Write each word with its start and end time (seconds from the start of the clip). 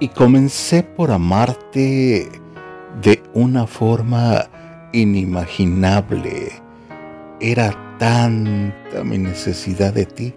y 0.00 0.08
comencé 0.08 0.82
por 0.82 1.10
amarte 1.10 2.28
de 3.02 3.22
una 3.34 3.66
forma 3.66 4.44
inimaginable. 4.92 6.52
Era 7.40 7.74
tanta 7.98 9.04
mi 9.04 9.18
necesidad 9.18 9.92
de 9.92 10.06
ti 10.06 10.34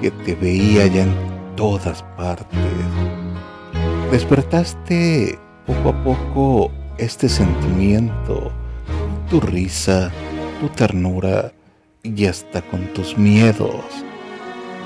que 0.00 0.10
te 0.10 0.34
veía 0.34 0.86
ya 0.86 1.02
en 1.02 1.14
todas 1.56 2.02
partes. 2.16 2.58
Despertaste 4.10 5.38
poco 5.66 5.88
a 5.90 6.04
poco 6.04 6.70
este 6.98 7.28
sentimiento, 7.28 8.52
tu 9.28 9.40
risa, 9.40 10.10
tu 10.60 10.68
ternura 10.68 11.52
y 12.02 12.26
hasta 12.26 12.62
con 12.62 12.86
tus 12.94 13.18
miedos. 13.18 13.84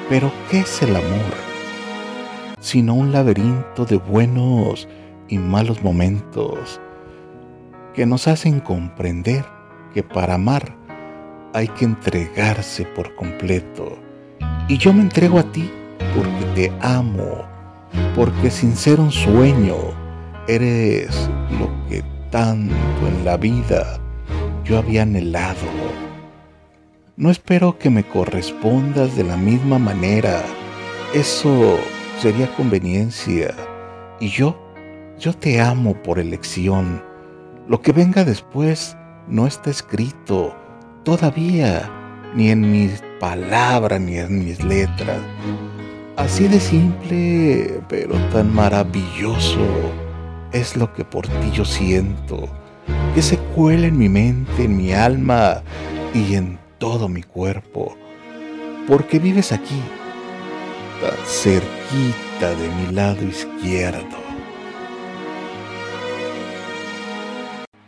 Pero 0.09 0.33
¿qué 0.51 0.61
es 0.61 0.83
el 0.83 0.97
amor? 0.97 1.50
Sino 2.61 2.95
un 2.95 3.13
laberinto 3.13 3.85
de 3.85 3.97
buenos 3.97 4.89
y 5.29 5.39
malos 5.39 5.83
momentos 5.83 6.81
que 7.95 8.07
nos 8.07 8.29
hacen 8.29 8.61
comprender 8.61 9.45
que 9.93 10.03
para 10.03 10.35
amar 10.35 10.77
hay 11.53 11.69
que 11.69 11.85
entregarse 11.85 12.85
por 12.85 13.15
completo. 13.17 13.99
Y 14.69 14.79
yo 14.79 14.93
me 14.93 15.03
entrego 15.03 15.39
a 15.39 15.43
ti 15.43 15.71
porque 16.15 16.45
te 16.55 16.73
amo, 16.81 17.45
porque 18.15 18.51
sin 18.51 18.77
ser 18.77 19.01
un 19.01 19.11
sueño, 19.11 19.77
eres 20.47 21.29
lo 21.59 21.69
que 21.89 22.05
tanto 22.31 22.75
en 23.07 23.25
la 23.25 23.37
vida 23.37 24.01
yo 24.65 24.79
había 24.79 25.03
anhelado. 25.03 25.67
No 27.17 27.31
espero 27.31 27.79
que 27.79 27.91
me 27.91 28.05
correspondas 28.05 29.17
de 29.17 29.25
la 29.25 29.37
misma 29.37 29.79
manera. 29.79 30.43
Eso 31.13 31.79
sería 32.21 32.55
conveniencia. 32.55 33.55
Y 34.21 34.29
yo, 34.29 34.55
yo 35.19 35.33
te 35.33 35.59
amo 35.61 35.95
por 35.95 36.19
elección. 36.19 37.03
Lo 37.67 37.81
que 37.81 37.93
venga 37.93 38.25
después 38.25 38.95
no 39.27 39.47
está 39.47 39.71
escrito 39.71 40.55
todavía, 41.03 41.91
ni 42.35 42.51
en 42.51 42.71
mis 42.71 43.03
palabras, 43.19 44.01
ni 44.01 44.19
en 44.19 44.39
mis 44.39 44.63
letras. 44.63 45.19
Así 46.17 46.47
de 46.47 46.61
simple, 46.61 47.81
pero 47.89 48.15
tan 48.33 48.55
maravilloso 48.55 49.67
es 50.53 50.77
lo 50.77 50.93
que 50.93 51.05
por 51.05 51.27
ti 51.27 51.51
yo 51.55 51.65
siento, 51.65 52.49
que 53.15 53.23
se 53.23 53.39
cuela 53.55 53.87
en 53.87 53.97
mi 53.97 54.11
mente, 54.11 54.65
en 54.65 54.77
mi 54.77 54.93
alma 54.93 55.63
y 56.13 56.35
en 56.35 56.59
todo 56.77 57.09
mi 57.09 57.23
cuerpo, 57.23 57.97
porque 58.87 59.19
vives 59.19 59.53
aquí, 59.53 59.81
cerquita 61.27 62.55
de 62.55 62.69
mi 62.69 62.93
lado 62.93 63.25
izquierdo. 63.25 64.19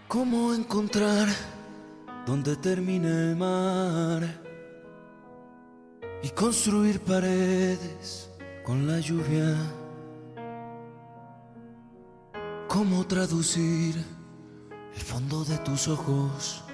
¿Cómo 0.08 0.54
encontrar 0.54 1.28
donde 2.26 2.56
termina 2.56 3.08
el 3.08 3.36
mar 3.36 4.22
y 6.22 6.28
construir 6.30 7.00
paredes 7.00 8.30
con 8.64 8.86
la 8.86 8.98
lluvia? 9.00 9.56
¿Cómo 12.68 13.06
traducir 13.06 13.96
el 14.94 15.00
fondo 15.00 15.44
de 15.44 15.58
tus 15.58 15.88
ojos 15.88 16.64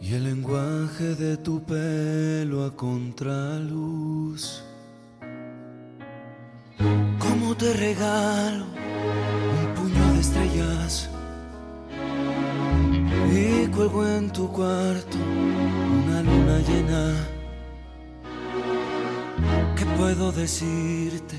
y 0.00 0.14
el 0.14 0.24
lenguaje 0.24 1.14
de 1.16 1.36
tu 1.36 1.60
pelo 1.64 2.64
a 2.64 2.76
contraluz? 2.76 4.53
¿Cómo 7.54 7.72
te 7.72 7.78
regalo 7.78 8.64
un 8.64 9.74
puño 9.76 10.12
de 10.14 10.20
estrellas? 10.20 11.08
Y 13.30 13.68
cuelgo 13.68 14.04
en 14.04 14.30
tu 14.32 14.50
cuarto 14.50 15.18
una 15.18 16.20
luna 16.22 16.58
llena. 16.66 17.14
¿Qué 19.76 19.86
puedo 19.96 20.32
decirte 20.32 21.36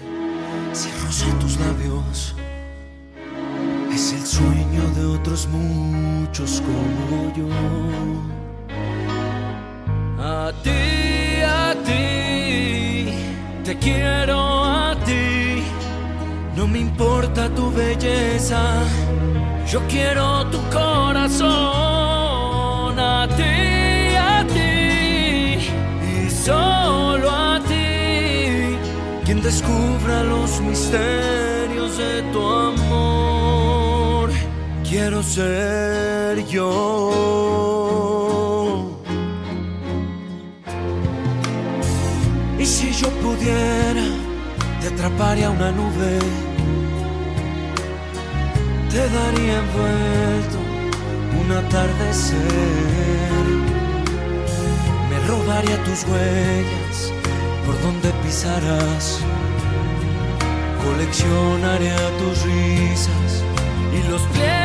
si 0.72 0.90
rozo 1.04 1.26
tus 1.42 1.60
labios? 1.60 2.34
Es 3.94 4.14
el 4.14 4.26
sueño 4.26 4.84
de 4.96 5.06
otros 5.18 5.50
muchos 5.50 6.62
como 6.62 7.34
yo. 7.36 7.50
A 10.24 10.54
ti, 10.64 11.42
a 11.46 11.76
ti, 11.84 13.12
te 13.66 13.78
quiero 13.80 14.45
me 16.76 16.82
importa 16.82 17.48
tu 17.56 17.72
belleza 17.72 18.62
yo 19.72 19.80
quiero 19.88 20.46
tu 20.48 20.60
corazón 20.70 21.50
a 23.00 23.28
ti, 23.38 24.16
a 24.36 24.46
ti 24.54 25.58
y 26.14 26.30
solo 26.30 27.32
a 27.32 27.62
ti, 27.62 28.78
quien 29.24 29.42
descubra 29.42 30.24
los 30.24 30.60
misterios 30.60 31.98
de 31.98 32.22
tu 32.34 32.42
amor. 32.48 34.30
Quiero 34.88 35.24
ser 35.24 36.46
yo. 36.46 36.72
Y 42.60 42.66
si 42.66 42.92
yo 42.92 43.10
pudiera, 43.24 44.06
te 44.82 44.88
atraparía 44.88 45.50
una 45.50 45.72
nube 45.72 46.20
te 48.96 49.10
daría 49.10 49.58
envuelto 49.60 50.60
un 51.42 51.52
atardecer. 51.52 53.46
Me 55.10 55.18
robaría 55.28 55.78
tus 55.84 56.04
huellas 56.10 57.12
por 57.66 57.76
donde 57.82 58.10
pisarás. 58.24 59.20
Coleccionaría 60.86 61.98
tus 62.20 62.44
risas 62.44 63.32
y 63.98 64.10
los 64.10 64.22
pliegues 64.34 64.65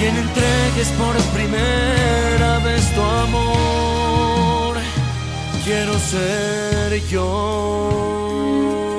quien 0.00 0.16
entregues 0.16 0.88
por 0.96 1.14
primera 1.34 2.58
vez 2.60 2.82
tu 2.94 3.02
amor. 3.02 4.78
Quiero 5.62 5.98
ser 5.98 7.06
yo. 7.08 8.89